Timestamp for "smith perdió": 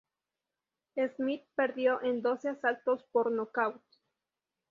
1.15-2.01